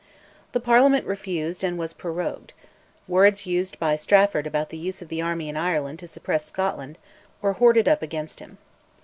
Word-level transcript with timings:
The 0.53 0.59
Parliament 0.59 1.05
refused 1.05 1.63
and 1.63 1.77
was 1.77 1.93
prorogued; 1.93 2.55
words 3.07 3.45
used 3.45 3.77
by 3.77 3.95
Strafford 3.95 4.47
about 4.47 4.69
the 4.71 4.77
use 4.79 4.99
of 5.03 5.09
the 5.09 5.21
army 5.21 5.47
in 5.47 5.55
Ireland 5.55 5.99
to 5.99 6.07
suppress 6.07 6.43
Scotland 6.43 6.97
were 7.39 7.53
hoarded 7.53 7.87
up 7.87 8.01
against 8.01 8.39
him. 8.39 8.57